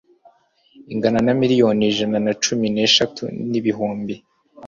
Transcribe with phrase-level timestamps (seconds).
[0.93, 4.15] ingana na miliyoni ijana na cumi n'eshatu n'ibihumbi